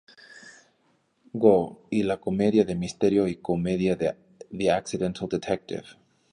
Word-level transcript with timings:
Go", 1.31 1.83
y 1.91 2.01
la 2.01 2.17
comedia 2.19 2.65
de 2.65 2.73
misterio 2.75 3.27
y 3.27 3.35
comedia 3.35 3.95
The 3.99 4.71
Accidental 4.71 5.29
Detective. 5.29 5.83